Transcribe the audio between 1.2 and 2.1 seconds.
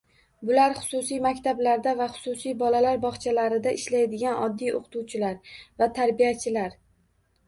maktablarda va